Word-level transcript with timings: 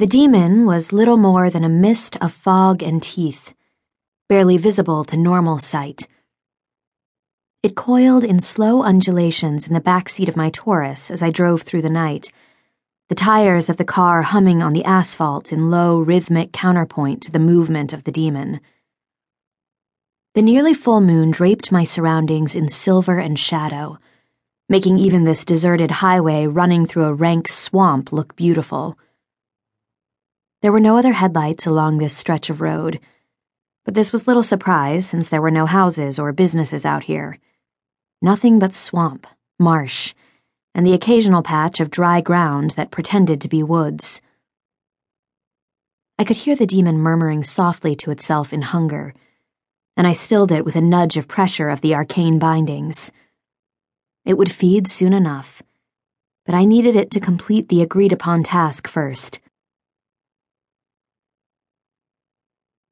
The 0.00 0.06
demon 0.06 0.64
was 0.64 0.94
little 0.94 1.18
more 1.18 1.50
than 1.50 1.62
a 1.62 1.68
mist 1.68 2.16
of 2.22 2.32
fog 2.32 2.82
and 2.82 3.02
teeth, 3.02 3.52
barely 4.30 4.56
visible 4.56 5.04
to 5.04 5.14
normal 5.14 5.58
sight. 5.58 6.08
It 7.62 7.76
coiled 7.76 8.24
in 8.24 8.40
slow 8.40 8.82
undulations 8.82 9.66
in 9.66 9.74
the 9.74 9.78
back 9.78 10.08
seat 10.08 10.26
of 10.26 10.38
my 10.38 10.48
Taurus 10.48 11.10
as 11.10 11.22
I 11.22 11.28
drove 11.28 11.60
through 11.60 11.82
the 11.82 11.90
night, 11.90 12.32
the 13.10 13.14
tires 13.14 13.68
of 13.68 13.76
the 13.76 13.84
car 13.84 14.22
humming 14.22 14.62
on 14.62 14.72
the 14.72 14.86
asphalt 14.86 15.52
in 15.52 15.70
low, 15.70 16.00
rhythmic 16.00 16.54
counterpoint 16.54 17.22
to 17.24 17.30
the 17.30 17.38
movement 17.38 17.92
of 17.92 18.04
the 18.04 18.10
demon. 18.10 18.60
The 20.32 20.40
nearly 20.40 20.72
full 20.72 21.02
moon 21.02 21.30
draped 21.30 21.70
my 21.70 21.84
surroundings 21.84 22.54
in 22.54 22.70
silver 22.70 23.18
and 23.18 23.38
shadow, 23.38 23.98
making 24.66 24.98
even 24.98 25.24
this 25.24 25.44
deserted 25.44 25.90
highway 25.90 26.46
running 26.46 26.86
through 26.86 27.04
a 27.04 27.12
rank 27.12 27.48
swamp 27.48 28.12
look 28.12 28.34
beautiful. 28.34 28.96
There 30.62 30.72
were 30.72 30.80
no 30.80 30.98
other 30.98 31.14
headlights 31.14 31.66
along 31.66 31.98
this 31.98 32.14
stretch 32.14 32.50
of 32.50 32.60
road, 32.60 33.00
but 33.86 33.94
this 33.94 34.12
was 34.12 34.26
little 34.26 34.42
surprise 34.42 35.06
since 35.06 35.28
there 35.28 35.40
were 35.40 35.50
no 35.50 35.64
houses 35.64 36.18
or 36.18 36.32
businesses 36.32 36.84
out 36.84 37.04
here. 37.04 37.38
Nothing 38.20 38.58
but 38.58 38.74
swamp, 38.74 39.26
marsh, 39.58 40.12
and 40.74 40.86
the 40.86 40.92
occasional 40.92 41.42
patch 41.42 41.80
of 41.80 41.90
dry 41.90 42.20
ground 42.20 42.72
that 42.72 42.90
pretended 42.90 43.40
to 43.40 43.48
be 43.48 43.62
woods. 43.62 44.20
I 46.18 46.24
could 46.24 46.36
hear 46.36 46.54
the 46.54 46.66
demon 46.66 46.98
murmuring 46.98 47.42
softly 47.42 47.96
to 47.96 48.10
itself 48.10 48.52
in 48.52 48.60
hunger, 48.60 49.14
and 49.96 50.06
I 50.06 50.12
stilled 50.12 50.52
it 50.52 50.66
with 50.66 50.76
a 50.76 50.82
nudge 50.82 51.16
of 51.16 51.26
pressure 51.26 51.70
of 51.70 51.80
the 51.80 51.94
arcane 51.94 52.38
bindings. 52.38 53.10
It 54.26 54.36
would 54.36 54.52
feed 54.52 54.88
soon 54.88 55.14
enough, 55.14 55.62
but 56.44 56.54
I 56.54 56.66
needed 56.66 56.96
it 56.96 57.10
to 57.12 57.20
complete 57.20 57.70
the 57.70 57.80
agreed 57.80 58.12
upon 58.12 58.42
task 58.42 58.86
first. 58.86 59.40